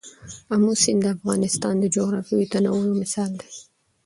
آمو 0.53 0.71
سیند 0.81 1.01
د 1.03 1.07
افغانستان 1.15 1.73
د 1.79 1.85
جغرافیوي 1.95 2.45
تنوع 2.53 2.81
یو 2.87 2.99
مثال 3.03 3.31
دی. 3.41 3.51